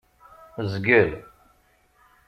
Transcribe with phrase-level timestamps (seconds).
[0.71, 1.11] Zgel.